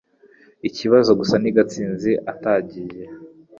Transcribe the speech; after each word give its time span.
Ikibazo 0.69 1.11
gusa 1.19 1.35
ni 1.39 1.49
Gatsinzi 1.55 2.11
atagiye 2.31 3.03